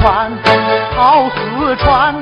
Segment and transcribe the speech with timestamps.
[0.00, 0.30] 川，
[0.96, 2.14] 好四川，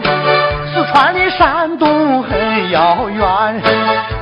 [0.73, 3.63] 四川离山东很遥远。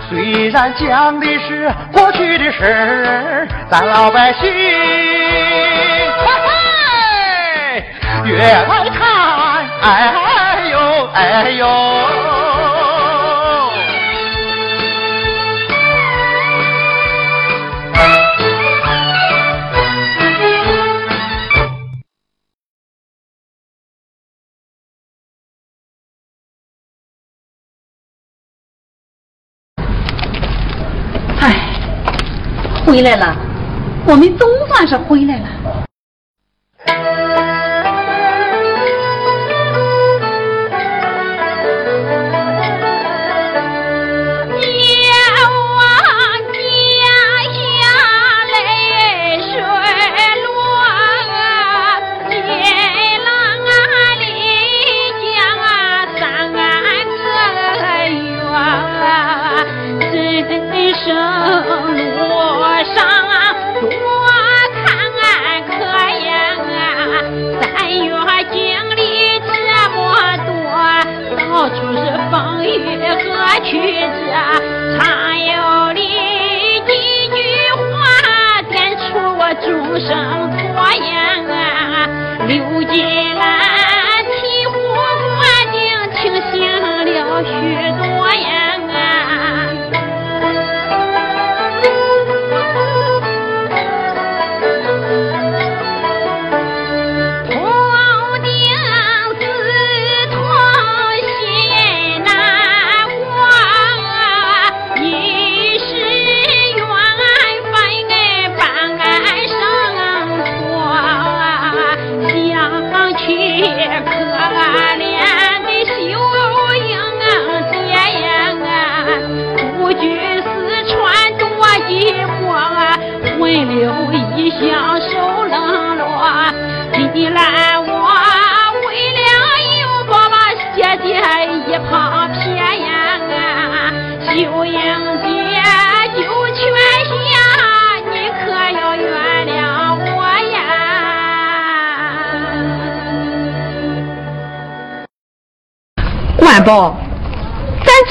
[0.08, 6.26] 虽然讲的是过去的事儿，咱老百姓，嘿
[7.74, 9.02] 嘿，越来看，
[9.82, 12.43] 哎呦哎呦。
[32.94, 33.36] 回来了，
[34.06, 35.48] 我们总算是回来了。
[80.00, 80.58] 生托
[80.92, 81.14] 言
[81.50, 82.08] 啊，
[82.46, 83.04] 刘金
[83.36, 83.63] 兰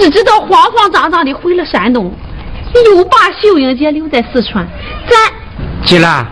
[0.04, 2.12] 只知道慌慌张张的回了山东，
[2.86, 4.68] 又把秀英姐留在四川，
[5.08, 5.18] 咱
[5.86, 6.26] 金兰，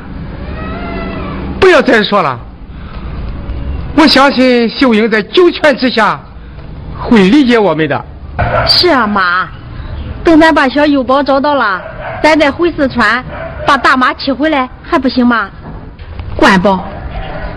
[1.58, 2.38] 不要再说了。
[3.96, 6.20] 我相信秀英在九泉之下
[7.00, 8.06] 会理解我们的。
[8.68, 9.48] 是啊，妈，
[10.22, 11.82] 等咱把小幼宝找到了，
[12.22, 13.24] 咱再回四川，
[13.66, 15.50] 把大妈娶回来，还不行吗？
[16.36, 16.86] 管宝，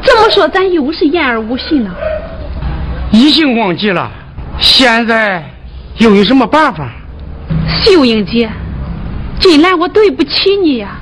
[0.00, 1.90] 这么说咱又是言而无信了。
[3.10, 4.08] 已经忘记了，
[4.60, 5.42] 现在
[5.98, 6.92] 又有什么办法？
[7.82, 8.50] 秀英姐，
[9.38, 10.98] 金兰，我对不起你呀、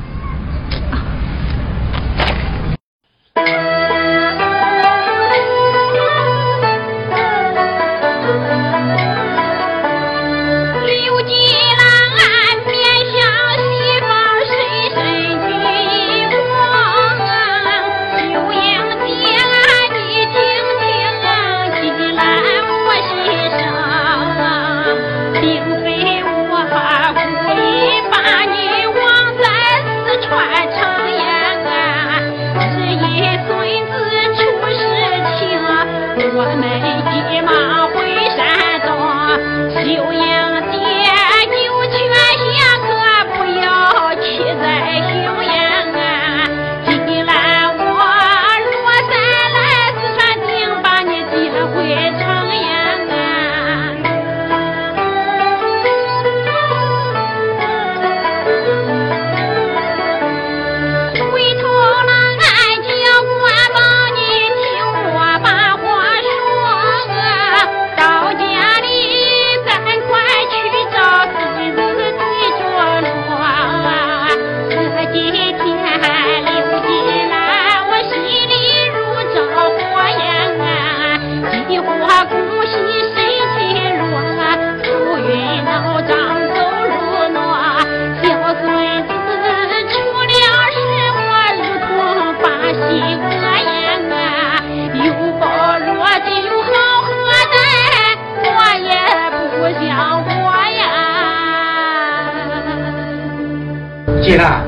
[104.32, 104.62] 金兰，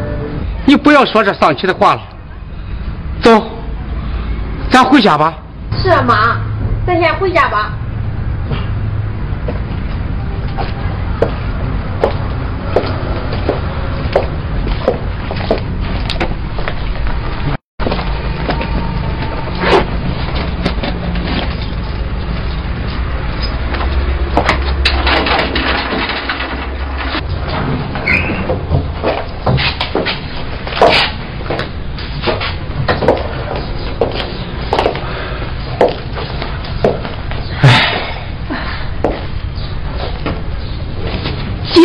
[0.66, 2.02] 你不要说这丧气的话了。
[3.22, 3.42] 走，
[4.68, 5.32] 咱回家吧。
[5.72, 6.36] 是啊，妈，
[6.86, 7.72] 咱先回家吧。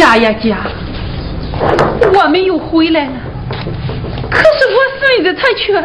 [0.10, 0.58] 家呀家，
[2.16, 3.12] 我们又回来了，
[4.32, 5.80] 可是我孙子他却……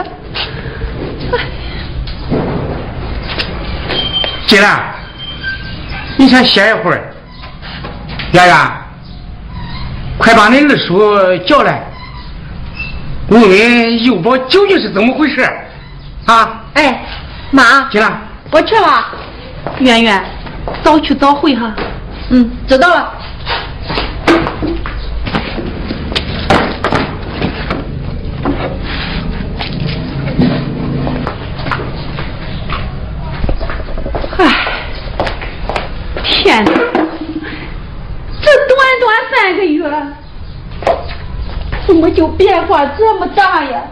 [1.31, 1.39] 哎，
[4.47, 4.81] 金兰，
[6.17, 7.13] 你先歇一会儿。
[8.33, 8.57] 圆圆，
[10.17, 11.83] 快把你二叔叫来，
[13.29, 15.43] 问问幼宝究竟是怎么回事
[16.25, 16.65] 啊？
[16.75, 17.05] 哎，
[17.51, 18.11] 妈，进来，
[18.51, 19.05] 我去了。
[19.81, 20.25] 圆圆，
[20.83, 21.75] 早去早回哈。
[22.31, 23.13] 嗯，知道了。
[38.43, 39.91] 这短短三个月，
[41.87, 43.83] 怎么就变化这么大呀？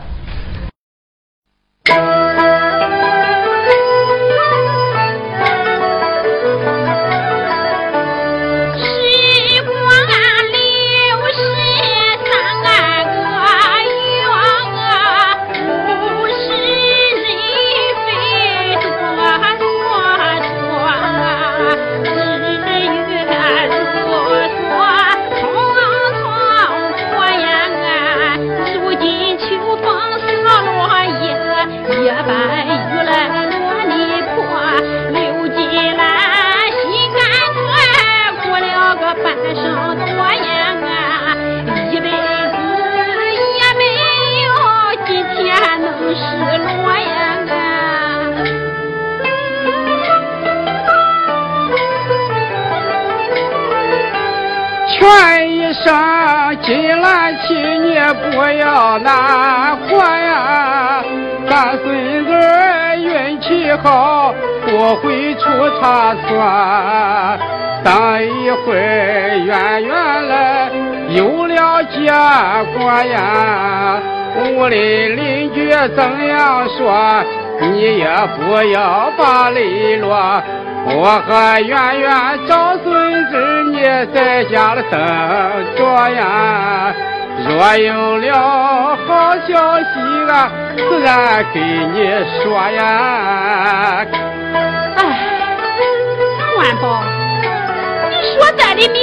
[56.62, 57.98] 金兰妻，你
[58.30, 61.02] 不要难过呀。
[61.48, 62.30] 咱孙子
[62.98, 64.32] 运气好，
[64.64, 65.40] 不会出
[65.80, 66.28] 差错。
[67.84, 67.92] 等
[68.22, 70.70] 一会儿圆圆来，
[71.10, 72.12] 有了结
[72.78, 74.00] 果呀。
[74.38, 77.24] 屋里邻居怎样说，
[77.60, 78.06] 你也
[78.38, 80.40] 不要把泪落。
[80.84, 82.10] 我和圆圆
[82.48, 83.32] 找孙子，
[83.70, 84.98] 你在家里等
[85.76, 86.94] 着呀。
[87.48, 89.84] 若有了好消息，
[90.30, 91.96] 啊自然给你
[92.42, 94.06] 说呀。
[94.96, 95.00] 哎，
[96.58, 97.04] 万宝，
[98.10, 99.02] 你说咱的命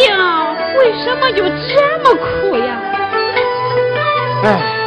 [0.78, 2.70] 为什么就这么苦呀？
[4.44, 4.79] 哎。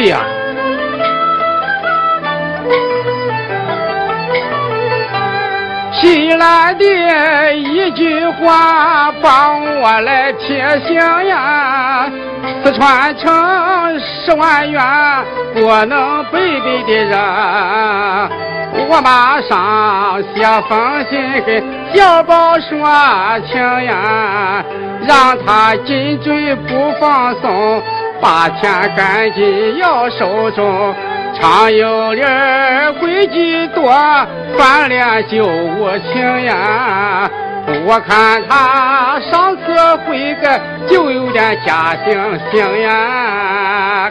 [0.00, 0.24] 对呀，
[6.00, 10.94] 新来的一句话帮我来提醒
[11.26, 12.10] 呀，
[12.64, 14.82] 四川城十万元
[15.52, 17.18] 不能背背的人，
[18.88, 22.88] 我马上写封信给小宝说
[23.52, 24.64] 情呀，
[25.06, 27.82] 让他紧追不放松。
[28.20, 30.94] 把钱赶紧要手中，
[31.40, 32.22] 常有理
[33.00, 33.90] 规矩多，
[34.58, 37.30] 翻脸就无情呀。
[37.86, 39.62] 我看他上次
[40.06, 44.10] 悔改就有点假惺惺呀。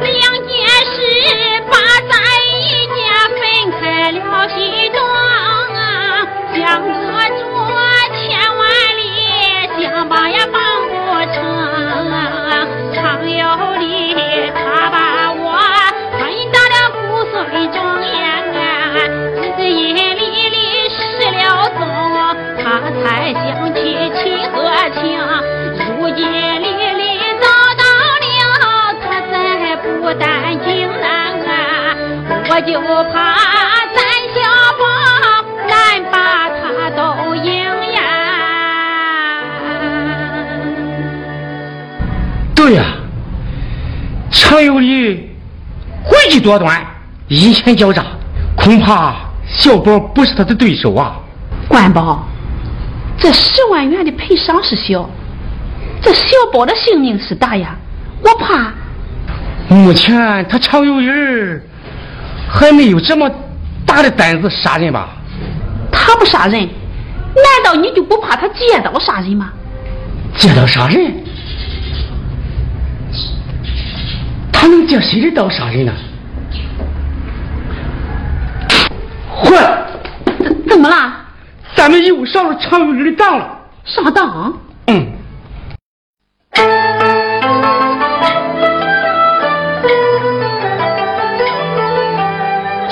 [0.00, 0.12] 两
[0.46, 0.52] 件
[0.92, 0.96] 事
[1.70, 1.76] 把
[2.10, 2.12] 咱
[2.60, 3.40] 一家分
[3.80, 4.18] 开了
[4.48, 4.98] 心中，
[6.56, 6.82] 想
[10.24, 10.94] 他也帮不
[11.34, 11.36] 成，
[12.94, 13.44] 常有
[13.78, 14.16] 理，
[14.54, 15.52] 他把我
[16.18, 17.36] 分到了骨髓
[17.70, 18.16] 中呀。
[19.58, 20.56] 日夜里里
[20.88, 20.96] 失
[21.30, 21.84] 了踪，
[22.56, 22.64] 他
[23.02, 23.04] 才
[23.34, 23.78] 想起
[24.14, 24.56] 亲和
[24.94, 25.02] 情。
[25.98, 27.44] 如今里里遭
[27.76, 27.84] 到
[28.22, 28.24] 了，
[29.02, 29.30] 他真
[30.00, 30.24] 不担
[30.64, 31.04] 惊啊！
[32.48, 32.80] 我就
[33.12, 33.83] 怕。
[44.54, 45.28] 常有理，
[46.06, 46.80] 诡计多端，
[47.26, 48.04] 阴险狡诈，
[48.54, 49.16] 恐怕
[49.48, 51.16] 小宝不是他的对手啊。
[51.66, 52.24] 官宝，
[53.18, 55.10] 这十万元的赔偿是小，
[56.00, 57.76] 这小宝的性命是大呀，
[58.22, 58.72] 我怕。
[59.68, 61.60] 目前他常有人
[62.48, 63.28] 还没有这么
[63.84, 65.08] 大的胆子杀人吧？
[65.90, 69.50] 他不杀人，难道你就不怕他借刀杀人吗？
[70.36, 71.23] 借刀杀人？
[74.64, 75.92] 他能借谁的刀杀人呢？
[79.28, 79.50] 坏！
[80.38, 81.12] 怎怎么了？
[81.74, 83.46] 咱们又上了常有理的当了。
[83.84, 84.54] 上当？
[84.86, 85.06] 嗯。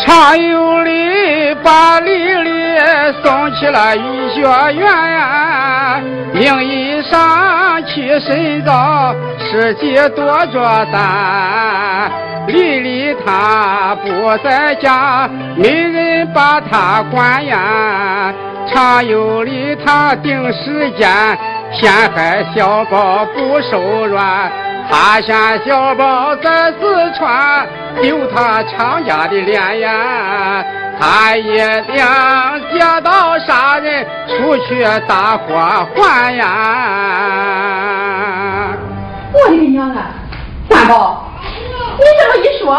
[0.04, 2.76] 常有理把李丽
[3.22, 4.42] 送去了医学
[4.74, 9.16] 院，名义上去深造，
[9.52, 12.10] 自己多着担。
[12.46, 18.32] 丽丽她不在家，没人把她管呀。
[18.72, 21.06] 常有理他定时间，
[21.72, 24.50] 陷害小宝不手软。
[24.90, 27.66] 他嫌小宝在四川
[28.00, 30.64] 丢他常家的脸呀，
[30.98, 36.46] 他也想借刀杀人出去打伙还呀！
[39.32, 40.10] 我的娘啊，
[40.68, 41.30] 三宝，
[41.98, 42.74] 你这么一说，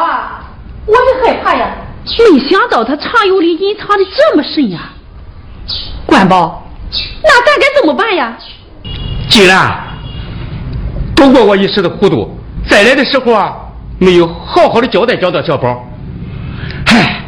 [0.86, 1.68] 我就害怕呀！
[2.06, 4.92] 没想到他藏有理隐藏的这么深呀！
[6.06, 6.64] 官宝，
[7.24, 8.38] 那咱该怎么办呀？
[9.30, 9.72] 既然。
[11.16, 12.30] 不过我一时的糊涂，
[12.68, 13.56] 再来的时候啊，
[13.98, 15.84] 没有好好的交代交代小宝。
[16.88, 17.22] 唉，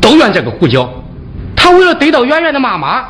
[0.00, 0.88] 都怨这个胡椒，
[1.54, 3.04] 他为了得到圆圆的妈妈，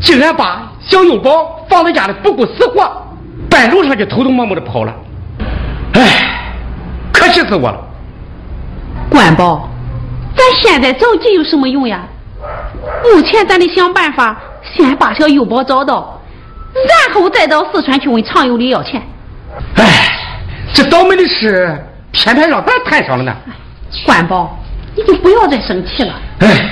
[0.00, 2.88] 竟然把小幼宝放在家里不顾死活，
[3.48, 4.94] 半路上就偷偷摸摸的跑了。
[5.94, 6.02] 哎，
[7.12, 7.86] 可气死我了！
[9.08, 9.68] 官宝，
[10.36, 12.02] 咱现在着急有什么用呀？
[13.04, 14.40] 目前咱得想办法，
[14.74, 16.20] 先把小幼宝找到，
[16.74, 19.02] 然后再到四川去问常有理要钱。
[19.74, 19.84] 哎，
[20.72, 21.76] 这倒霉的事
[22.12, 23.34] 偏偏让咱摊上了呢。
[24.06, 24.56] 官宝，
[24.96, 26.14] 你就不要再生气了。
[26.38, 26.70] 哎，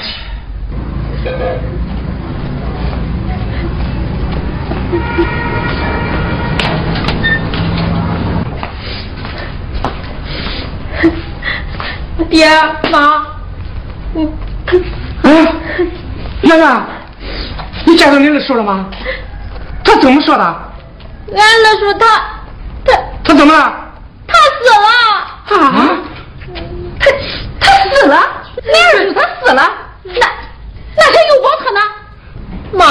[12.25, 12.49] 爹
[12.91, 13.27] 妈，
[14.15, 14.33] 嗯，
[15.23, 15.27] 啊，
[16.43, 16.83] 圆圆，
[17.87, 18.87] 你见到你二叔了吗？
[19.85, 20.45] 他怎么说的？
[20.45, 22.07] 俺二叔他。
[22.85, 22.93] 他
[23.25, 23.59] 他怎么了？
[24.27, 24.91] 他死了啊！
[26.99, 27.05] 他
[27.61, 28.17] 他死了？
[28.17, 29.63] 二叔他死了？
[30.05, 30.27] 那
[30.97, 31.81] 那还有宝他呢？
[32.73, 32.85] 妈。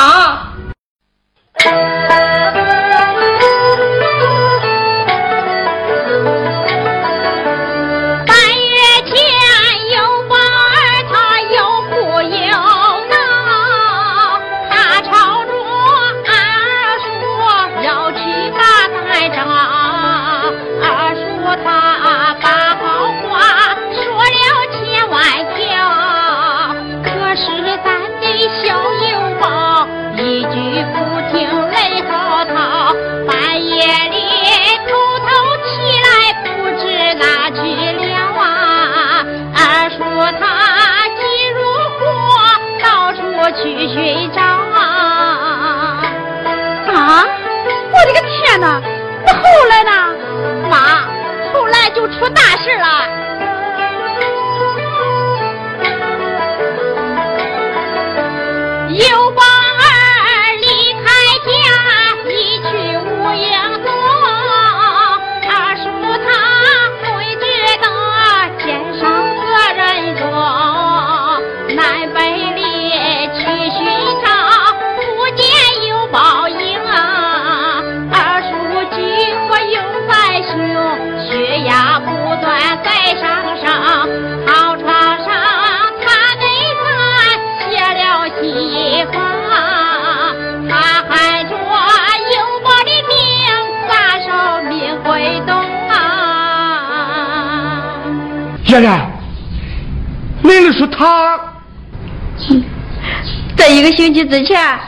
[104.27, 104.79] 之前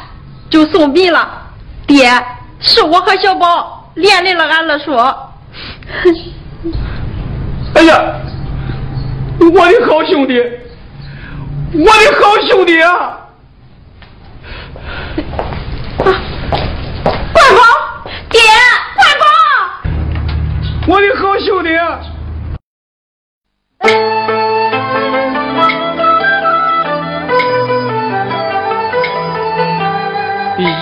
[0.49, 1.27] 就送殡了。
[1.87, 2.09] 爹，
[2.59, 4.93] 是我和小宝连累了俺二叔。
[7.75, 8.01] 哎呀，
[9.39, 10.39] 我的好兄弟，
[11.73, 12.81] 我的好兄弟！
[12.81, 13.18] 啊，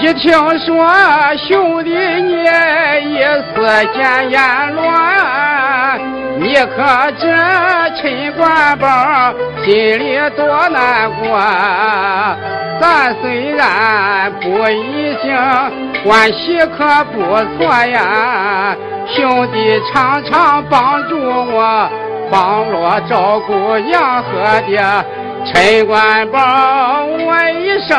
[0.08, 0.88] 一听说
[1.36, 3.54] 兄弟你一时
[3.94, 4.82] 见阎罗，
[6.38, 7.28] 你可知
[7.98, 8.88] 陈官宝
[9.66, 11.38] 心里多难过？
[12.80, 15.36] 咱虽然不异姓，
[16.06, 17.20] 关系可不
[17.58, 18.74] 错呀。
[19.08, 21.90] 兄弟常常帮助我，
[22.32, 24.82] 帮我照顾杨和爹。
[25.54, 27.98] 陈官宝，我一生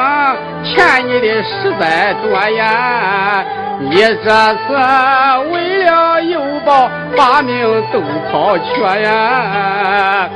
[0.64, 3.44] 欠你的实在多呀！
[3.80, 4.74] 你这次
[5.52, 10.28] 为了有宝，把命都抛却呀！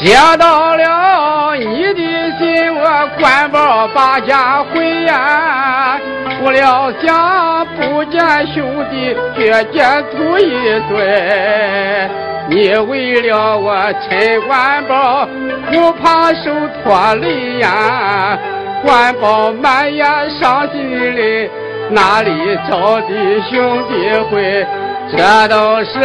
[0.00, 2.00] 接到了你的
[2.38, 5.98] 信，我官宝把家回呀。
[6.40, 8.20] 不料家不见
[8.54, 12.08] 兄弟，却见土一堆。
[12.48, 13.74] 你为了我
[14.08, 15.26] 陈官宝，
[15.70, 16.50] 不怕受
[16.82, 18.38] 拖累呀？
[18.82, 21.50] 官宝满眼伤心泪，
[21.90, 22.30] 哪里
[22.70, 23.08] 找的
[23.50, 24.66] 兄弟回？
[25.10, 26.00] 这都是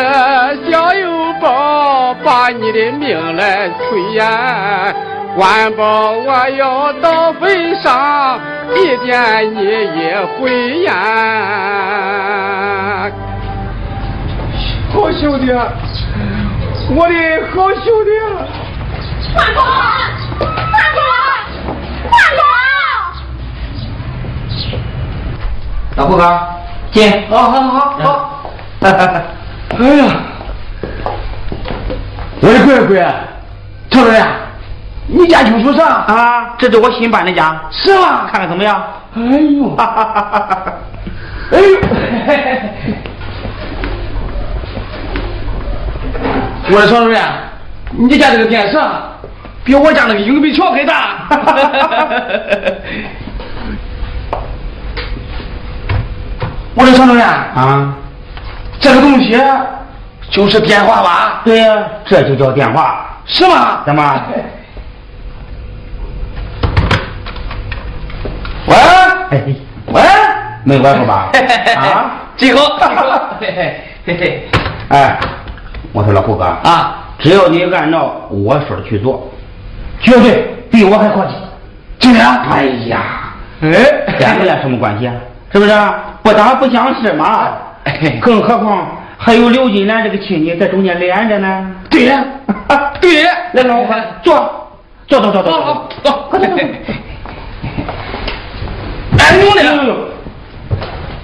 [0.69, 4.93] 小油宝把你的命来催呀！
[5.35, 8.39] 官宝，我要到坟上
[8.71, 10.91] 祭奠你一回呀！
[14.93, 15.51] 好兄弟，
[16.91, 17.13] 我的
[17.51, 18.11] 好兄弟！
[19.33, 19.59] 官宝，
[20.37, 20.45] 官
[20.93, 21.01] 宝，
[22.11, 22.41] 官宝！
[25.95, 26.21] 老胡哥，
[26.91, 27.01] 进。
[27.27, 28.05] 好好好好。
[28.81, 28.85] 哎
[29.97, 30.03] 呀，
[32.39, 32.93] 我的乖乖，
[33.89, 34.42] 赵主任。
[35.07, 36.55] 你家就住啥啊？
[36.57, 38.27] 这是我新搬的家，是吗？
[38.31, 38.81] 看看怎么样？
[39.15, 39.75] 哎呦，
[41.51, 41.77] 哎呦，
[46.71, 47.21] 我的常主任，
[47.91, 48.79] 你家这个电视
[49.65, 51.27] 比我家那个影壁桥还大。
[56.75, 57.93] 我的常主任啊，
[58.79, 59.39] 这个东西
[60.31, 61.41] 就是电话吧？
[61.45, 63.81] 对呀，这就叫电话，是吗？
[63.85, 64.21] 怎么？
[68.67, 68.75] 喂，
[69.87, 70.01] 喂，
[70.63, 71.29] 没关系吧？
[71.75, 74.49] 啊，集合，集合， 嘿嘿嘿嘿。
[74.89, 75.19] 哎，
[75.91, 79.29] 我说老胡哥啊，只要你按照我说的去做，
[79.99, 81.33] 绝对比我还客气。
[81.99, 82.19] 真的？
[82.23, 83.69] 哎呀，哎，
[84.19, 85.13] 咱们俩什么关系啊？
[85.51, 85.71] 是不是？
[86.21, 87.49] 不打不相识嘛。
[88.21, 91.71] 更何况还有刘金兰这个亲戚在中间连着呢。
[91.89, 92.23] 对呀，
[93.01, 93.23] 对。
[93.23, 94.69] 来，老胡，坐，
[95.07, 96.81] 坐，坐，坐，坐，好，坐，快点。
[99.33, 99.95] 哎，呦呦，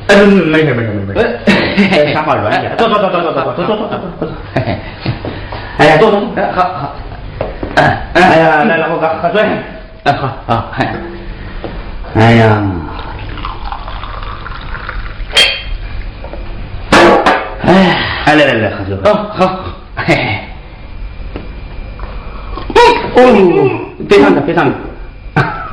[0.08, 1.40] 哎，没事没事没事，
[1.78, 3.88] 哎，沙发软点，坐坐坐坐坐坐坐坐坐坐
[4.20, 4.28] 坐，
[5.78, 6.96] 哎呀，坐坐坐，好好，
[7.76, 9.44] 哎哎呀，来老胡哥喝水，
[10.04, 10.96] 哎好好，哎，
[12.16, 12.64] 哎呀，
[17.62, 19.60] 哎，哎来来来喝酒，好好，
[19.98, 20.16] 嘿
[22.74, 22.82] 嘿，
[23.14, 23.18] 哦，
[24.10, 24.72] 别上去别上去，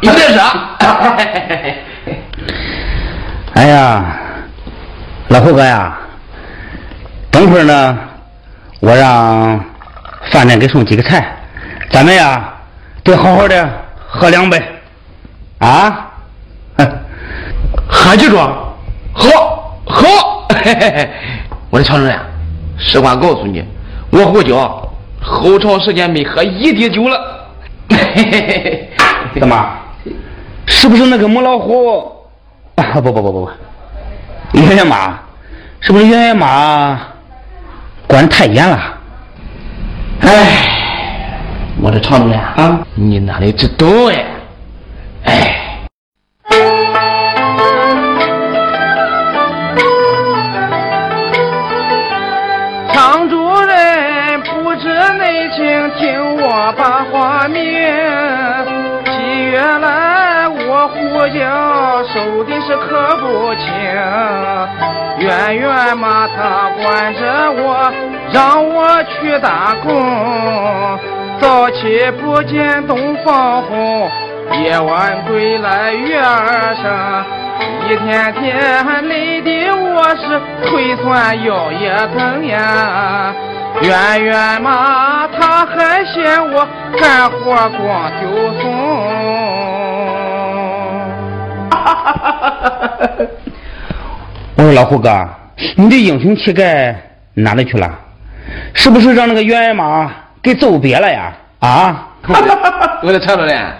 [0.02, 0.76] 有点啥？
[3.54, 4.16] 哎呀，
[5.28, 5.96] 老胡哥呀，
[7.30, 7.98] 等会儿呢，
[8.80, 9.58] 我让
[10.30, 11.26] 饭店给送几个菜，
[11.90, 12.52] 咱们呀
[13.02, 13.68] 得好好的
[14.08, 14.62] 喝两杯，
[15.58, 16.10] 啊，
[17.88, 18.38] 喝几桌？
[19.14, 20.48] 好，好，
[21.70, 22.18] 我的常主任，
[22.78, 23.64] 实话告诉你，
[24.10, 24.58] 我胡椒
[25.20, 27.32] 好长时间没喝一滴酒了。
[29.38, 29.68] 怎么？
[30.66, 32.12] 是不是那个母老虎？
[32.76, 33.50] 啊不不不不不，
[34.58, 35.18] 爷爷妈，
[35.80, 37.00] 是不是圆圆妈
[38.06, 38.78] 管太严了？
[40.20, 40.46] 哎，
[41.80, 44.24] 我的常主任啊，你哪里知道哎？
[45.24, 45.52] 哎。
[52.92, 57.46] 常主任不知内情，听我把话
[61.26, 63.66] 我胡椒收的是可不轻，
[65.18, 67.92] 远远嘛他管着我，
[68.32, 70.96] 让我去打工。
[71.40, 74.08] 早起不见东方红，
[74.62, 77.24] 夜晚归来月儿升。
[77.90, 83.34] 一天天累的我是腿酸腰也疼呀。
[83.82, 86.64] 圆圆嘛，他还嫌我
[87.00, 88.30] 干活光丢
[88.62, 89.35] 松。
[94.56, 95.28] 我说老胡哥，
[95.76, 96.94] 你的英雄气概
[97.34, 97.90] 哪里去了？
[98.74, 100.10] 是不是让那个圆圆妈
[100.42, 101.32] 给揍瘪了呀？
[101.60, 102.08] 啊！
[103.02, 103.72] 我的常主任，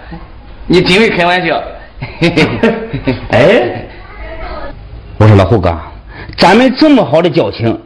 [0.67, 1.61] 你真会开玩笑。
[3.31, 3.87] 哎，
[5.19, 5.77] 我说老胡哥，
[6.37, 7.81] 咱们这么好的交情。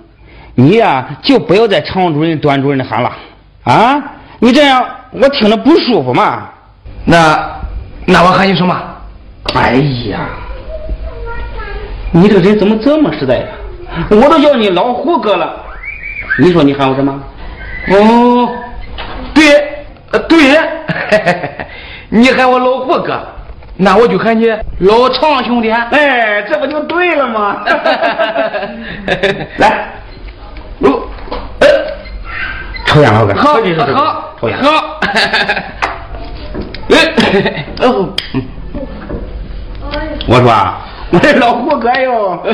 [0.54, 3.12] 你呀，就不要再常主任、段主任的喊了，
[3.64, 4.02] 啊！
[4.38, 6.48] 你这样我听着不舒服嘛。
[7.04, 7.38] 那，
[8.06, 8.76] 那我喊你什么？
[9.54, 9.74] 哎
[10.08, 10.28] 呀，
[12.12, 13.46] 你这个人怎么这么实在呀？
[14.10, 15.52] 我都叫你老胡哥了，
[16.38, 17.12] 你说你喊我什么？
[17.88, 18.48] 哦，
[19.34, 19.42] 对，
[20.28, 20.58] 对，
[22.10, 23.20] 你喊我老胡哥，
[23.76, 24.46] 那我就喊你
[24.78, 25.70] 老常兄弟。
[25.70, 27.64] 哎，这不就对了吗？
[29.58, 29.88] 来。
[30.80, 31.02] 哦，
[31.60, 31.66] 哎，
[32.86, 33.34] 抽烟了，哥。
[33.40, 33.54] 好，
[33.94, 34.58] 好，抽烟。
[34.62, 35.00] 好。
[36.90, 38.08] 哎，哦，
[40.28, 40.50] 我说，
[41.12, 42.42] 我这老胡哥哟。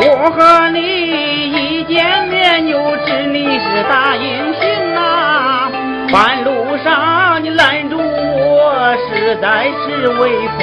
[0.00, 2.72] 我和你一见面就
[3.04, 5.70] 知你是大英雄啊！
[6.12, 8.96] 半路上你拦住我。
[9.10, 10.58] 实在是威风，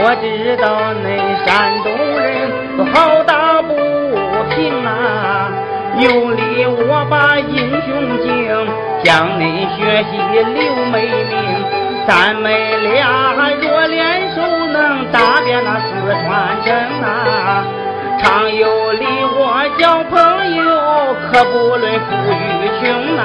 [0.00, 0.64] 我知道
[1.02, 1.06] 那
[1.44, 1.86] 山东
[2.18, 2.24] 人
[2.78, 3.68] 都好打不
[4.54, 5.50] 平啊！
[6.00, 8.26] 有理我把英雄敬
[9.04, 11.32] 向你学习刘美名，
[12.06, 12.50] 咱们
[12.82, 12.92] 俩
[13.62, 15.86] 若联手能打遍那四
[16.24, 16.24] 川
[16.64, 16.66] 城
[17.02, 17.64] 啊！
[18.20, 20.16] 常有理我交朋
[20.56, 20.62] 友，
[21.30, 22.82] 可不论富与穷
[23.16, 23.20] 啊！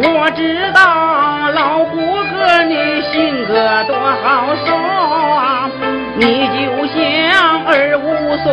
[0.00, 1.96] 我知道老胡
[2.30, 3.52] 哥你性格
[3.88, 4.68] 多豪爽，
[7.78, 8.48] 像二武松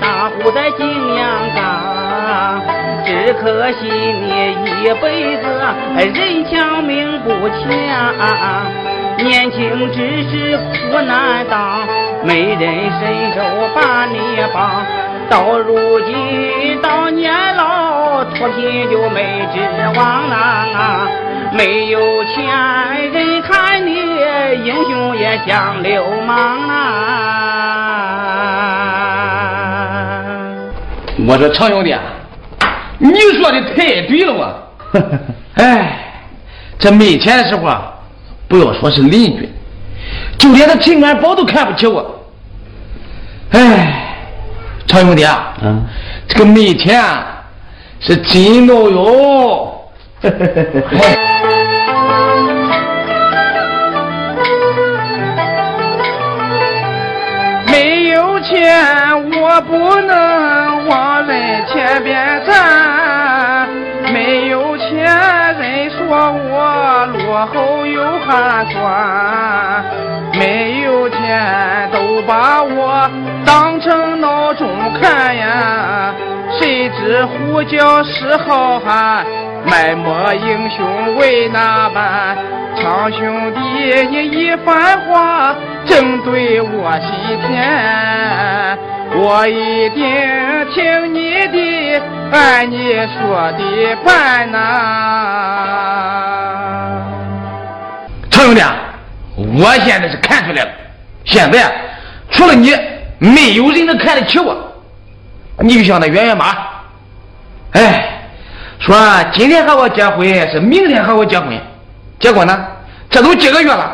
[0.00, 2.62] 大呼在景阳冈，
[3.04, 5.42] 只可惜你一辈子
[5.96, 7.60] 人强命不强，
[9.18, 11.86] 年轻只是苦难当，
[12.24, 13.42] 没人伸手
[13.74, 14.16] 把你
[14.54, 14.86] 帮。
[15.28, 19.60] 到如今到年老脱贫就没指
[19.98, 21.06] 望啊！
[21.52, 22.46] 没有钱
[23.12, 23.92] 人看你
[24.64, 26.36] 英雄也像流氓
[26.68, 27.55] 啊！
[31.26, 31.94] 我说常兄弟，
[32.98, 35.02] 你说的太对了我。
[35.54, 36.22] 哎，
[36.78, 37.92] 这没钱的时候啊，
[38.46, 39.48] 不要说是邻居，
[40.38, 42.24] 就连那平安宝都看不起我。
[43.50, 44.02] 哎。
[44.86, 45.84] 常兄弟啊，嗯，
[46.28, 47.02] 这个没钱
[47.98, 49.90] 是真闹哟。
[59.40, 63.68] 我不能往人前边站。
[64.12, 65.04] 没有钱，
[65.58, 69.84] 人说我落后又寒酸。
[70.38, 73.10] 没有钱，都把我
[73.44, 74.68] 当成孬种
[75.00, 76.14] 看呀！
[76.58, 79.24] 谁知呼叫是好汉，
[79.66, 82.36] 埋没英雄为哪般？
[82.76, 83.60] 长兄弟，
[84.10, 87.10] 你一番话正对我心
[87.48, 88.78] 田，
[89.18, 90.04] 我一定
[90.74, 92.02] 听你的，
[92.32, 94.56] 按你说的办呐！
[98.30, 98.62] 常兄弟。
[99.58, 100.70] 我现在是看出来了，
[101.24, 101.72] 现在
[102.30, 102.74] 除了你，
[103.18, 104.56] 没有人能看得起我。
[105.60, 106.54] 你就像那圆圆妈，
[107.72, 108.15] 哎，
[108.78, 108.96] 说
[109.32, 111.58] 今天和我结婚是明天和我结婚，
[112.20, 112.66] 结果呢，
[113.08, 113.90] 这都几个月了，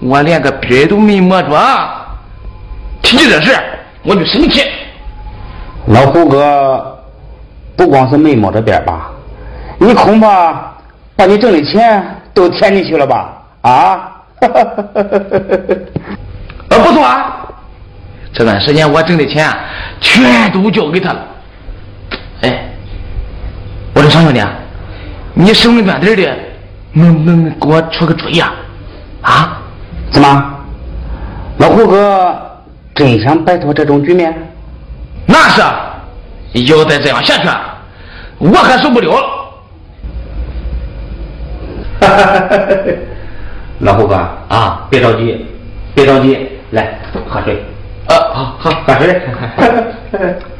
[0.00, 1.50] 我连个边都没摸着。
[3.02, 3.58] 提起这事，
[4.02, 4.62] 我就生气。
[5.86, 6.98] 老胡哥，
[7.76, 9.10] 不光是没摸着边吧，
[9.78, 10.72] 你恐怕
[11.16, 13.42] 把你挣的钱都填进去了吧？
[13.62, 14.12] 啊，
[16.68, 17.46] 呃，不错啊，
[18.32, 19.48] 这段时间我挣的钱
[20.00, 21.26] 全都交给他了。
[22.42, 22.69] 哎，
[24.00, 24.42] 我说常兄弟，
[25.34, 26.34] 你省着点的，
[26.92, 28.54] 能能给我出个主意啊？
[29.20, 29.58] 啊？
[30.10, 30.54] 怎么？
[31.58, 32.34] 老胡哥
[32.94, 34.34] 真想摆脱这种局面？
[35.26, 35.60] 那是，
[36.64, 37.48] 要再这样下去，
[38.38, 39.22] 我可受不了了。
[42.00, 42.92] 哈哈哈哈哈！
[43.80, 44.14] 老胡哥
[44.48, 45.44] 啊，别着急，
[45.94, 47.62] 别着急，来，喝水。
[48.06, 49.20] 啊，好好喝水。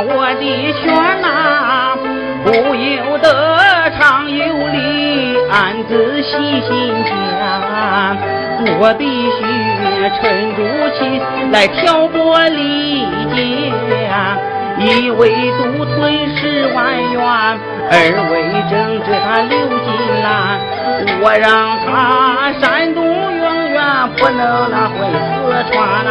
[0.00, 0.86] 我的拳
[1.20, 1.96] 呐，
[2.44, 3.26] 不由得
[3.98, 6.30] 常有理暗自细
[6.60, 6.70] 心
[7.04, 7.10] 想，
[8.78, 9.04] 我必
[9.36, 9.38] 须
[10.20, 10.58] 沉住
[10.94, 10.98] 气
[11.52, 13.38] 来挑拨离间。
[14.80, 15.96] 一为独吞
[16.36, 16.76] 十万
[17.12, 17.18] 元，
[17.90, 17.92] 二
[18.30, 18.32] 为
[18.70, 18.72] 争
[19.04, 19.88] 这他刘金
[20.22, 20.24] 兰，
[21.20, 23.82] 我让他山东永远
[24.16, 25.28] 不能那回四
[25.72, 26.08] 川呐。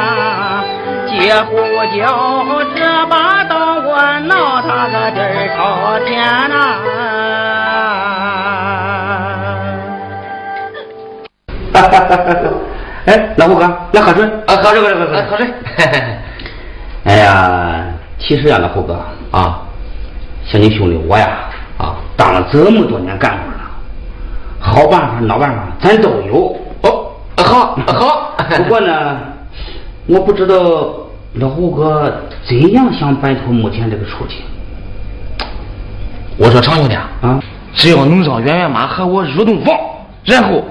[1.08, 1.56] 借胡
[1.96, 6.56] 椒这把刀，我闹他个底儿朝天呐！
[11.74, 12.50] 哈哈哈哈哈！
[13.06, 13.62] 哎，老胡哥，
[13.94, 14.26] 来喝水。
[14.48, 15.48] 啊，喝水，喝水，喝水，喝水。
[17.06, 17.86] 哎呀！
[18.20, 19.00] 其实呀，老胡哥
[19.32, 19.62] 啊，
[20.46, 21.38] 像你兄弟我呀
[21.78, 23.60] 啊，当了这么多年干部了，
[24.60, 26.56] 好办法、老办法咱都有。
[26.82, 28.34] 哦，好，好。
[28.58, 29.20] 不过呢，
[30.08, 30.56] 我不知道
[31.34, 34.38] 老胡哥怎样想摆脱目前这个处境。
[36.38, 37.40] 我说常兄弟啊，
[37.74, 39.76] 只要能让圆圆妈和我入洞房，
[40.24, 40.64] 然后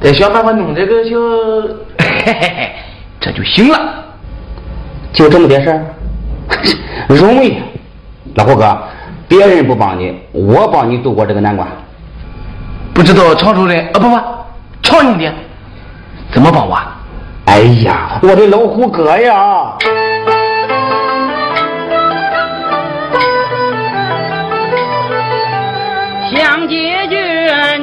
[0.00, 1.16] 再想办法弄这个小，
[1.98, 2.70] 嘿嘿嘿，
[3.18, 4.04] 这就行了。
[5.12, 5.84] 就这么点事儿。
[7.08, 7.58] 容易，
[8.34, 8.78] 老胡哥，
[9.26, 11.66] 别人不帮你，我帮你度过这个难关。
[12.94, 14.16] 不知道常主任啊，不不，
[14.82, 15.28] 常兄弟
[16.30, 16.78] 怎么帮我？
[17.50, 19.74] 哎呀，我的老虎哥呀！
[26.30, 27.16] 想解决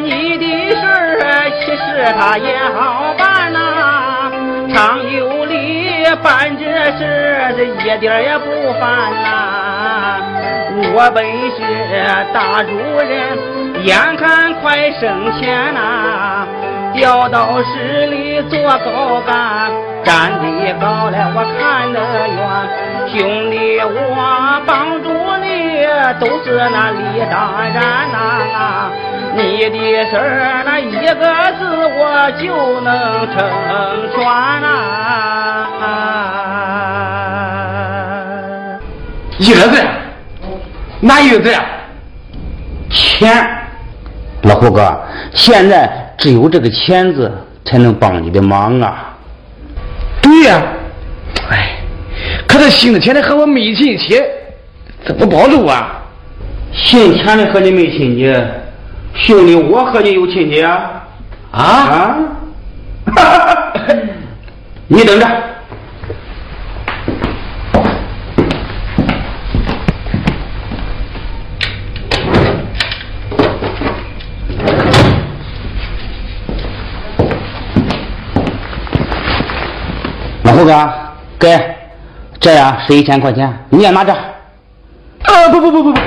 [0.04, 1.82] 你的事儿，其实
[2.16, 4.32] 他也好办呐，
[4.72, 5.86] 常有理。
[6.24, 6.64] 办这
[6.98, 8.46] 事这一点也不
[8.80, 10.22] 烦呐！
[10.94, 11.60] 我本是
[12.34, 12.70] 大主
[13.04, 13.38] 人，
[13.84, 16.48] 眼看快升迁呐，
[16.96, 19.72] 调到市里做高干，
[20.04, 22.38] 站得高了我看得远，
[23.12, 25.10] 兄弟我帮助
[25.44, 25.86] 你
[26.20, 26.98] 都是那理
[27.30, 27.76] 当然
[28.12, 28.90] 呐，
[29.36, 31.14] 你的事儿那一个
[31.60, 31.62] 字
[31.98, 33.36] 我就能成
[34.16, 34.18] 全
[34.62, 34.66] 呐。
[39.38, 39.84] 一个字，
[41.02, 41.54] 哪一个字？
[42.90, 43.46] 钱，
[44.44, 44.98] 老胡哥，
[45.34, 47.32] 现在只有这个钱字
[47.64, 49.16] 才能帮你的忙啊。
[50.22, 50.62] 对呀，
[51.50, 51.78] 哎，
[52.48, 54.22] 可这姓钱的和我没亲戚，
[55.06, 56.02] 怎么帮助啊？
[56.74, 58.36] 姓钱的和你没亲戚，
[59.14, 61.04] 兄弟，我和你有亲戚啊？
[61.52, 61.62] 啊？
[63.16, 63.74] 啊？
[64.88, 65.28] 你等着。
[80.76, 81.76] 啊哥，给，
[82.40, 84.14] 这样是一千块钱，你也拿着。
[84.14, 86.00] 啊，不不不不不，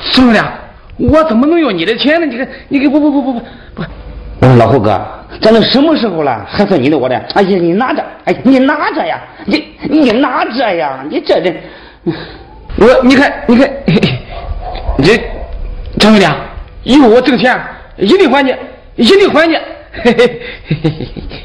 [0.00, 0.38] 兄弟，
[0.98, 2.26] 我怎么能要你的钱呢？
[2.26, 3.40] 你看，你给不不不不不
[3.74, 3.84] 不。
[4.40, 5.00] 我说老胡哥，
[5.40, 7.16] 咱都什么时候了，还算你的我的？
[7.34, 11.54] 哎呀，你拿着，哎，你拿着呀，你你拿着呀，你这这，
[12.76, 13.70] 我你看你看，
[15.02, 15.16] 这
[15.98, 16.26] 张兄弟，
[16.82, 17.58] 以后我挣钱
[17.96, 18.54] 一定还你，
[18.96, 19.56] 一定还你。
[19.92, 20.26] 嘿嘿
[20.66, 20.92] 嘿嘿
[21.30, 21.38] 嘿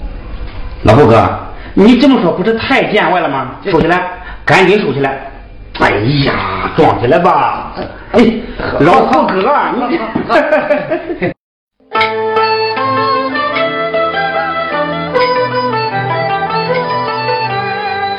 [0.83, 1.48] 老胡哥。
[1.81, 3.51] 你这么说不是太见外了吗？
[3.63, 4.11] 收起来，
[4.43, 5.31] 赶紧收起来！
[5.79, 5.91] 哎
[6.25, 7.71] 呀，装起来吧！
[8.11, 8.19] 哎，
[8.81, 9.33] 老胡哥，
[9.87, 9.97] 你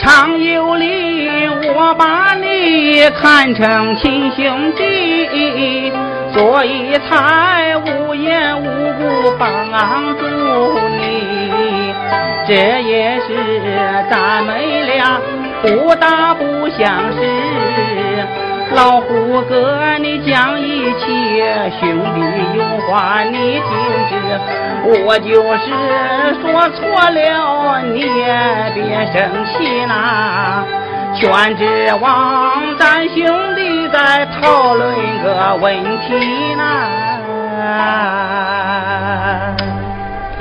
[0.00, 1.28] 常有理，
[1.76, 5.92] 我把你看成亲兄弟，
[6.32, 9.46] 所以才无缘无故帮
[10.16, 10.24] 助
[10.98, 11.39] 你。
[12.50, 13.30] 这也是
[14.10, 15.20] 咱们俩
[15.62, 17.16] 不大不相识。
[18.74, 21.06] 老胡哥，你讲义气，
[21.78, 22.20] 兄弟
[22.58, 23.70] 有话你听
[24.10, 24.40] 着。
[25.06, 25.70] 我就是
[26.42, 28.26] 说错了，你也
[28.74, 28.80] 别
[29.12, 30.64] 生气呐。
[31.14, 36.62] 全指望咱兄弟再讨论个问题呐。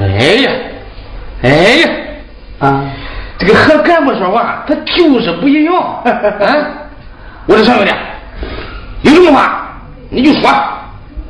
[0.01, 0.03] 哎
[0.41, 0.49] 呀！
[1.41, 1.89] 哎呀，
[2.59, 2.83] 啊，
[3.37, 5.73] 这个和干部说话，他就是不一样。
[6.03, 6.67] 啊，
[7.45, 7.91] 我说常兄弟，
[9.03, 9.67] 有什么话
[10.09, 10.51] 你就说，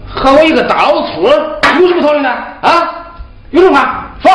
[0.07, 3.05] 和我一个大老粗有什么讨论的啊？
[3.51, 4.31] 有什么话说。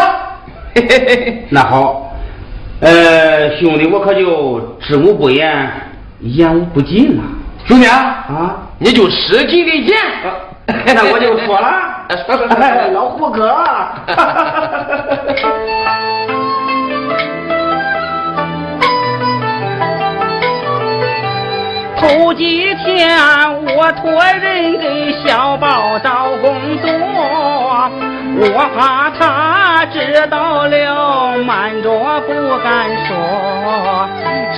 [1.51, 2.15] 那好，
[2.81, 5.71] 呃，兄弟，我可就知无不言，
[6.21, 7.23] 言无不尽了。
[7.67, 9.97] 兄弟啊，你就使劲的言。
[10.95, 11.67] 那我就说了，
[12.27, 12.57] 说说说，
[12.93, 13.55] 老胡哥。
[21.97, 23.19] 头几天
[23.77, 26.91] 我托人给小宝找工作，
[28.37, 31.89] 我怕他知道了瞒着
[32.27, 34.07] 不敢说，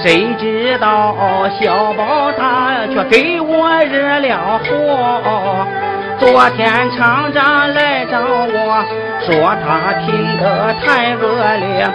[0.03, 1.15] 谁知道
[1.61, 5.65] 小宝他却给我惹了祸。
[6.19, 8.85] 昨天厂长来找我
[9.21, 11.23] 说他拼得太恶
[11.59, 11.87] 劣，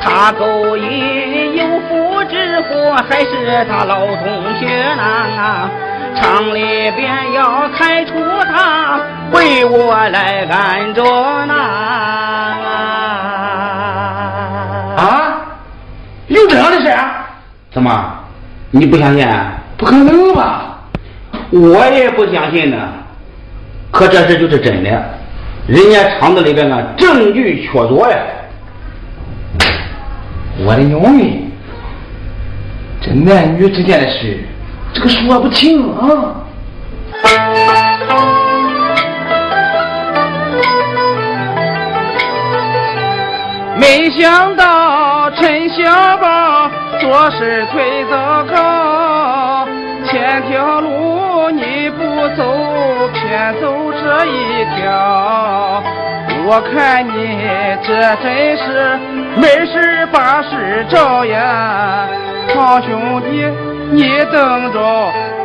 [0.00, 5.70] 他勾引有妇之夫，还是他老同学啊？
[6.14, 8.12] 厂里边要开除
[8.52, 9.00] 他，
[9.32, 11.02] 为我来按着
[11.46, 11.54] 呢！
[14.98, 15.40] 啊，
[16.28, 16.94] 有这样的事？
[17.72, 18.14] 怎么？
[18.72, 19.26] 你不相信？
[19.78, 20.80] 不可能吧？
[21.50, 22.76] 我也不相信呢。
[23.90, 24.90] 可这事就是真的，
[25.66, 28.16] 人家厂子里边呢证据确凿呀！
[30.62, 31.40] 我的娘哎！
[33.00, 34.38] 这男女之间的事，
[34.92, 36.36] 这个说不清啊！
[43.78, 49.19] 没想到陈小宝做事忒糟糕，
[50.30, 52.44] 三条路你不走。
[53.12, 55.82] 偏走这一条，
[56.46, 57.10] 我看你
[57.82, 57.90] 这
[58.22, 58.96] 真是
[59.36, 62.06] 没事把事找呀！
[62.54, 63.44] 好兄弟，
[63.92, 64.78] 你等着，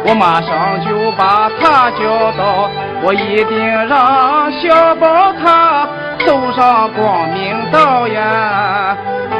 [0.05, 2.69] 我马上就把他叫到，
[3.01, 5.88] 我一定让小宝他
[6.25, 8.95] 走上光明道呀！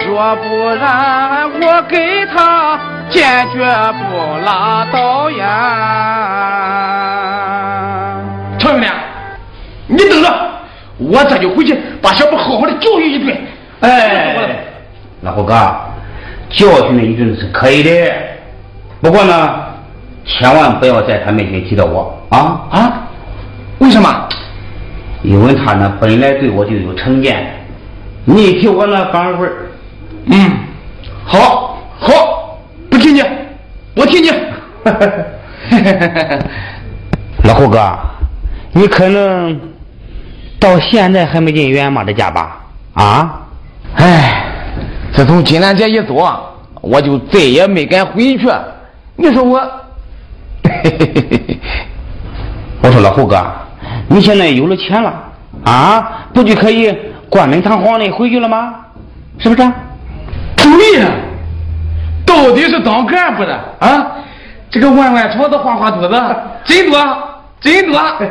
[0.08, 3.64] 若不然，我给他坚决
[4.10, 5.46] 不拉倒呀！
[8.58, 8.88] 臭兄弟，
[9.88, 10.34] 你等着，
[10.98, 13.38] 我这就回去把小宝好好的教育一顿。
[13.82, 14.58] 哎，
[15.22, 15.54] 老胡哥，
[16.50, 17.92] 教训他一顿是可以的，
[19.02, 19.56] 不过呢，
[20.26, 22.94] 千万不要在他面前提到我啊啊！
[23.80, 24.10] 为什么？
[25.22, 27.46] 因为他呢本来对我就有成见，
[28.26, 29.48] 你一提我呢反而会……
[30.26, 30.52] 嗯，
[31.24, 32.58] 好，好，
[32.90, 33.24] 不提你，
[33.96, 34.32] 我提你。
[37.44, 37.80] 老胡哥。
[38.74, 39.58] 你可能
[40.60, 42.62] 到现在还没进袁妈的家吧？
[42.94, 43.42] 啊？
[43.96, 44.46] 哎，
[45.14, 46.16] 自从金兰姐一走，
[46.82, 48.50] 我就再也没敢回去。
[49.16, 49.58] 你说我，
[52.82, 53.46] 我说老胡哥，
[54.08, 55.14] 你现在有了钱了
[55.64, 56.96] 啊，不就可以
[57.30, 58.76] 冠冕堂皇的回去了吗？
[59.40, 59.72] 是不是？
[60.58, 61.10] 对呀，
[62.26, 64.08] 到底是当干部的啊，
[64.70, 66.10] 这个弯弯肠子花花肚子
[66.66, 67.00] 真多。
[67.62, 68.30] 真多，陈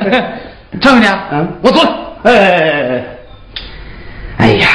[0.81, 1.91] 兄弟，嗯，我走了。
[2.23, 3.05] 哎哎哎
[4.39, 4.47] 哎！
[4.47, 4.69] 哎呀，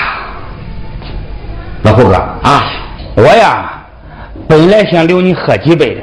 [1.84, 2.64] 老胡哥啊，
[3.16, 3.79] 我呀，
[4.50, 6.02] 本来想留你喝几杯的，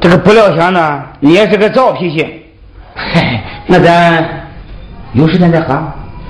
[0.00, 2.46] 这个不料想呢，你也是个躁脾气。
[2.94, 4.24] 嘿，那咱
[5.14, 5.76] 有时间再喝，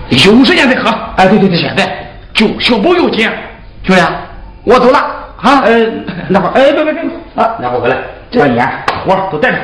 [0.09, 0.91] 有时间再喝。
[1.17, 1.87] 哎，对对对，现在
[2.33, 3.29] 就小宝要紧，
[3.83, 4.03] 兄弟，
[4.65, 4.99] 我走了
[5.43, 5.61] 啊。
[5.67, 5.87] 呃，
[6.29, 7.03] 那会儿，哎，别别别
[7.35, 7.99] 啊，那会儿回来，
[8.33, 8.67] 把烟
[9.05, 9.59] 火都带着。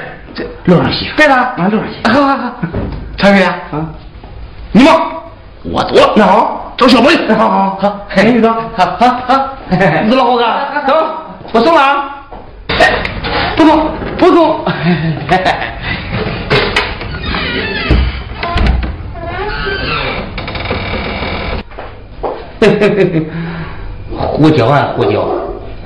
[0.64, 2.12] 路上洗，对了，啊路上洗。
[2.12, 2.52] 好好好，
[3.16, 3.56] 陈飞 啊，
[4.72, 5.10] 你忙，
[5.62, 6.12] 我 走了。
[6.16, 7.32] 那好，找小宝去。
[7.32, 9.48] 好好好，你走，好好好，
[10.04, 10.44] 你走老猴子，
[10.86, 10.94] 走，
[11.52, 12.14] 我送了啊。
[13.56, 14.64] 不送，不送。
[24.16, 25.26] 胡椒啊胡椒，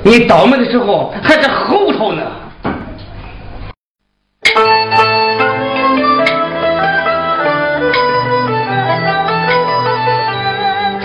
[0.03, 2.23] 你倒霉的时候还是后头呢。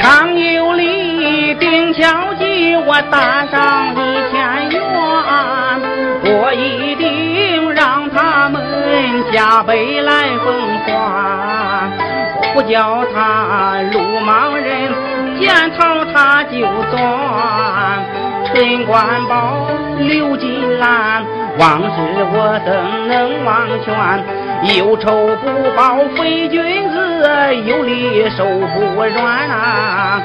[0.01, 3.36] 常有理，丁小姐，我打
[12.68, 14.91] 叫他鲁莽人，
[15.39, 16.59] 见逃他就
[16.91, 16.99] 钻。
[18.45, 19.68] 陈官宝、
[19.99, 21.26] 刘金兰，
[21.57, 21.88] 往事
[22.34, 22.70] 我怎
[23.07, 23.91] 能忘全？
[24.76, 25.05] 有仇
[25.43, 25.45] 不
[25.76, 26.95] 报非君子，
[27.65, 30.22] 有理手不软呐。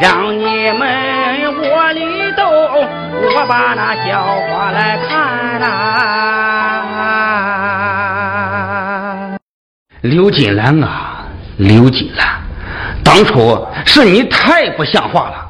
[0.00, 5.70] 让你们窝里斗，我把那笑话来看呐。
[10.00, 11.13] 刘金兰啊，
[11.56, 12.26] 刘金兰，
[13.04, 15.46] 当初是你太不像话了，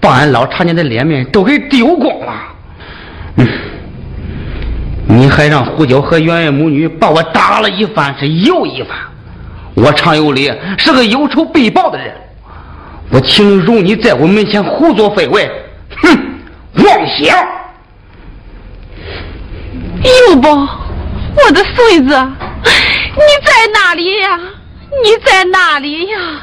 [0.00, 2.32] 把俺老常家的脸面都给丢光了。
[3.36, 3.48] 嗯，
[5.08, 8.96] 你还让胡椒和圆圆母女把我打了一番是又一番。
[9.74, 12.14] 我常有理是个有仇必报的人，
[13.10, 15.50] 我岂能容你在我门前胡作非为？
[16.02, 16.18] 哼，
[16.74, 17.36] 妄想！
[20.28, 24.38] 有宝，我的孙子，你在哪里呀？
[25.00, 26.42] 你在哪里呀？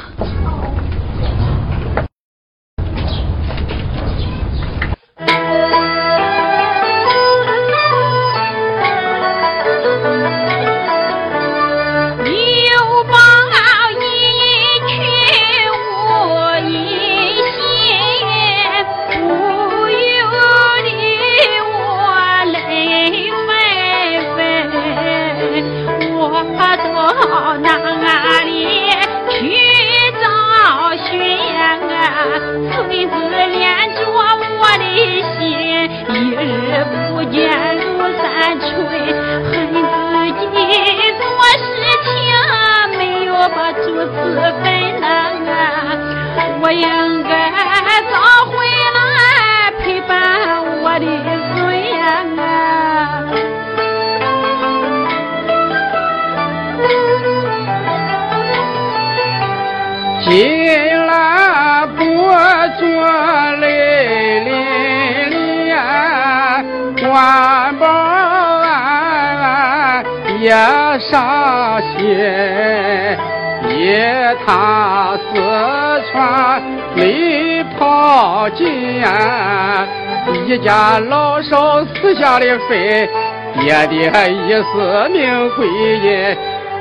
[80.50, 83.08] 一家老少死下的飞，
[83.54, 86.36] 爹爹一死命归阴，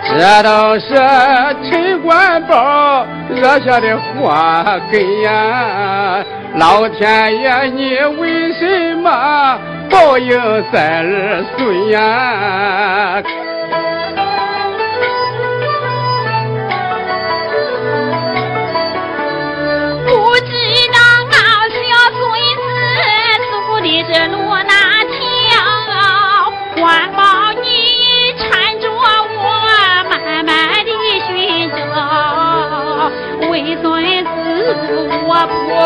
[0.10, 0.96] 这都是
[1.70, 4.34] 陈官宝惹下的祸
[4.92, 6.26] 根呀！
[6.56, 10.32] 老天爷，你为什么报应
[10.72, 13.22] 三儿孙呀？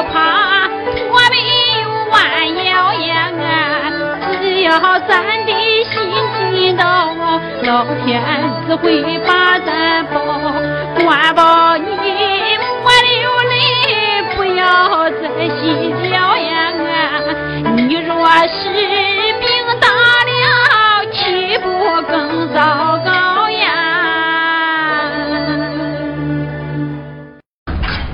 [0.01, 0.67] 怕，
[1.11, 1.35] 我没
[1.81, 2.13] 有弯
[2.65, 3.09] 腰呀，
[4.41, 4.69] 只要
[5.07, 5.11] 咱
[5.45, 5.51] 的
[5.83, 5.93] 心
[6.55, 6.83] 尽到，
[7.63, 8.11] 老天
[8.67, 10.13] 自会把咱保。
[11.03, 11.83] 管保你
[12.59, 13.53] 莫流泪，
[14.35, 14.61] 不要
[15.09, 15.21] 再
[15.59, 15.61] 心
[16.09, 16.49] 焦呀。
[17.75, 18.11] 你若
[18.47, 18.59] 是
[19.39, 19.43] 病
[19.81, 19.87] 大
[20.29, 21.65] 了，岂不
[22.03, 22.13] 更
[22.53, 22.57] 糟
[23.03, 23.09] 糕
[23.49, 23.61] 呀？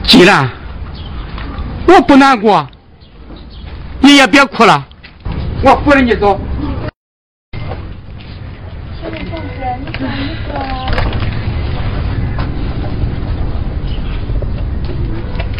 [0.03, 0.49] 既然
[1.91, 2.67] 我不难过，
[3.99, 4.85] 你也别哭了，
[5.63, 6.39] 我扶着你走。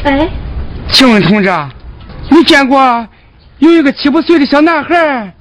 [0.03, 0.29] 哎，
[0.91, 1.51] 请问同志，
[2.29, 3.07] 你见过？
[3.57, 5.33] 有一个七八岁的小男孩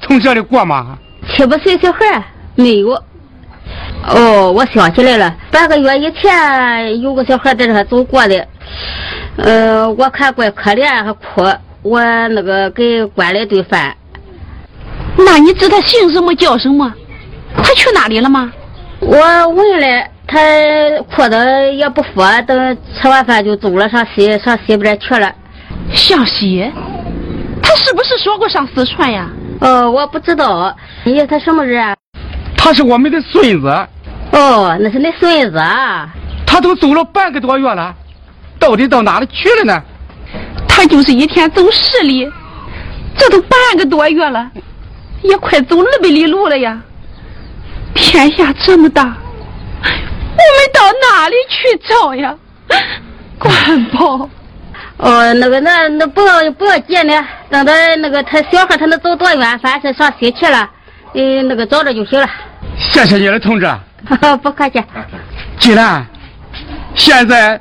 [0.00, 0.96] 从这里过吗？
[1.28, 1.98] 七八岁小孩
[2.54, 2.90] 没有。
[4.08, 8.46] 哦，我想起来了，半个月以前有个小孩在这走过的，
[9.38, 11.42] 呃，我看怪可怜，还哭，
[11.82, 13.94] 我那个给管了一顿饭。
[15.18, 16.92] 那你知他姓什么叫什么？
[17.56, 18.52] 他去哪里了吗？
[19.00, 19.16] 我
[19.48, 20.38] 问了，他
[21.14, 25.32] 哭的也不说，等吃完饭就走了，上西上西边去了。
[25.92, 26.70] 向西？
[27.62, 29.28] 他是不是说过上四川呀？
[29.60, 30.74] 哦，我不知道。
[31.04, 31.94] 咦，他什么人啊？
[32.56, 33.68] 他是我们的孙子。
[34.32, 36.08] 哦，那是你孙子啊。
[36.46, 37.94] 他都走了半个多月了，
[38.58, 39.82] 到底到哪里去了呢？
[40.68, 42.30] 他就是一天走十里，
[43.16, 44.50] 这都半个多月了，
[45.22, 46.80] 也快走二百里路了呀。
[47.94, 49.94] 天下这么大，我们
[50.74, 52.34] 到哪里去找呀？
[53.38, 54.28] 官宝。
[54.98, 60.68] 哦，那个，那那不要不要急呢，等到那个他小孩他能走多远，反正上西去了，
[61.12, 62.28] 呃，那个找着就行了。
[62.78, 63.70] 谢谢你了，同志。
[64.42, 64.82] 不客气。
[65.58, 66.06] 既然
[66.94, 67.60] 现在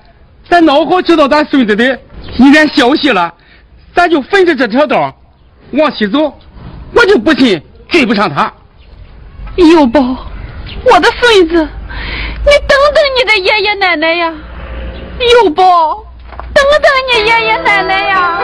[0.49, 1.99] 咱孬好知道咱孙子的
[2.37, 3.33] 一点消息了，
[3.95, 5.13] 咱就顺着这条道
[5.71, 6.33] 往西走，
[6.93, 8.51] 我就不信追不上他。
[9.55, 9.99] 有宝，
[10.83, 14.33] 我的孙子，你等等你的爷爷奶奶呀，
[15.43, 16.03] 有宝。
[16.53, 18.39] 等等你爷爷奶奶呀！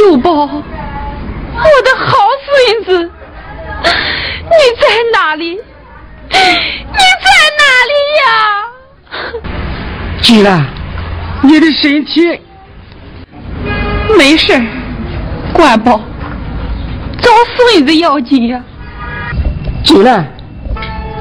[0.00, 0.62] 六宝，我
[1.82, 3.10] 的好孙子，
[3.82, 5.50] 你在哪里？
[5.50, 5.58] 你
[6.30, 7.28] 在
[7.58, 8.28] 哪里呀？
[10.22, 10.64] 金兰，
[11.42, 12.40] 你的身体
[14.16, 14.52] 没事
[15.52, 16.00] 管宝，
[17.20, 18.62] 找孙子要紧呀。
[19.82, 20.32] 金兰，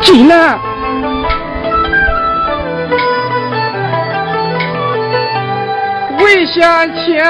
[0.01, 0.59] 金兰。
[6.27, 6.61] 为先
[6.93, 7.23] 前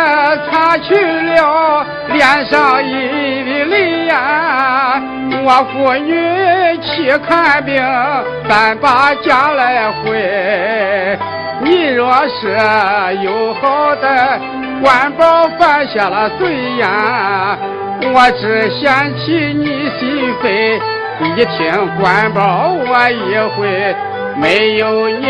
[0.50, 2.92] 擦去了脸上一
[3.46, 5.00] 的泪呀，
[5.46, 6.16] 我妇女
[6.82, 7.76] 去看病，
[8.50, 11.20] 咱把家来回。
[11.62, 12.58] 你若是
[13.24, 14.40] 有好的
[14.82, 17.56] 官保犯下了罪呀，
[18.02, 20.82] 我只嫌弃你心肺，
[21.36, 23.96] 一听官保我一回。
[24.40, 25.26] 没有你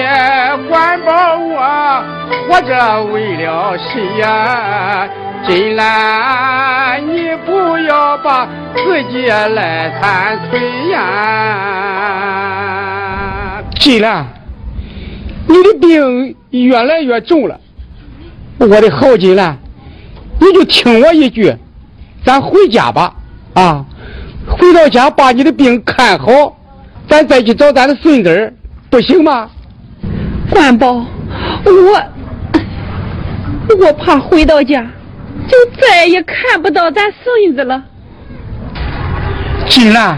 [0.69, 2.03] 管保我，
[2.49, 5.07] 我这为了谁呀？
[5.45, 10.97] 金兰，你不要把自己来残摧呀！
[13.79, 14.25] 金兰，
[15.47, 17.59] 你的病越来越重了，
[18.59, 19.57] 我的好金兰，
[20.39, 21.55] 你就听我一句，
[22.25, 23.13] 咱回家吧，
[23.53, 23.85] 啊，
[24.47, 26.57] 回到家把你的病看好，
[27.07, 28.53] 咱再去找咱的孙子。
[28.89, 29.49] 不行吗？
[30.53, 32.01] 三宝，我
[33.75, 34.85] 我怕回到家
[35.47, 37.83] 就再也看不到咱孙子了。
[39.69, 40.17] 金兰，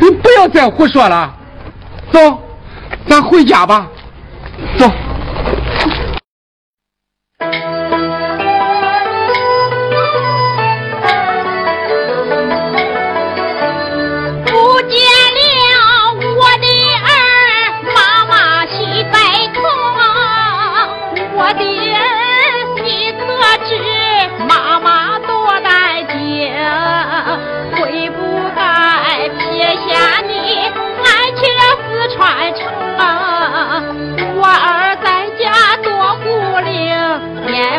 [0.00, 1.32] 你不要再胡说了，
[2.10, 2.18] 走，
[3.06, 3.86] 咱回家吧，
[4.76, 4.90] 走。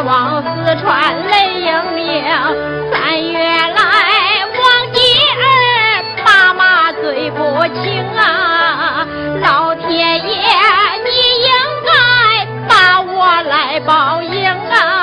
[0.06, 2.24] 望四川泪盈盈，
[2.92, 3.78] 三月来
[4.60, 5.00] 王继
[5.40, 5.44] 儿，
[6.26, 7.38] 爸妈最不
[7.82, 9.08] 情啊！
[9.42, 9.88] 老天
[10.28, 10.36] 爷，
[11.06, 11.10] 你
[11.42, 11.52] 应
[11.86, 11.92] 该
[12.68, 15.03] 把我来报应啊！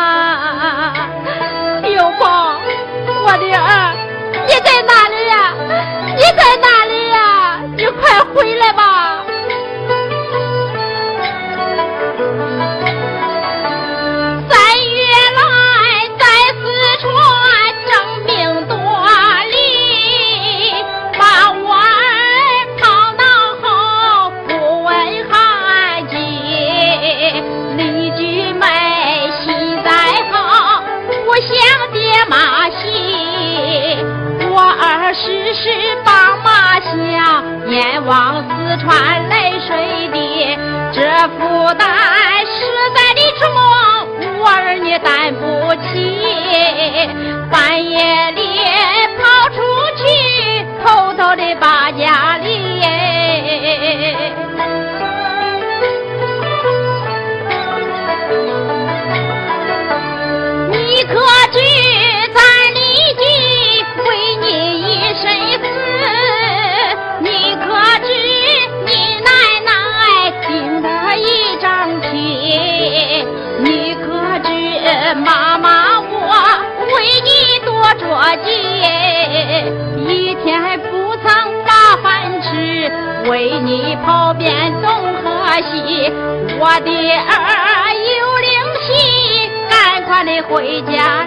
[90.42, 91.24] 回家